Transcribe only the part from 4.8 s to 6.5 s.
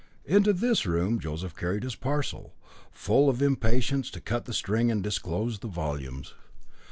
and disclose the volumes.